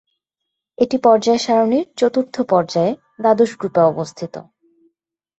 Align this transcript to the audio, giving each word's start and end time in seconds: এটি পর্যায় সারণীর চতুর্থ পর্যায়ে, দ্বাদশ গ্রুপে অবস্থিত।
এটি 0.77 0.97
পর্যায় 1.03 1.39
সারণীর 1.39 1.85
চতুর্থ 1.97 2.35
পর্যায়ে, 2.51 2.91
দ্বাদশ 3.21 3.51
গ্রুপে 3.57 3.81
অবস্থিত। 3.91 4.33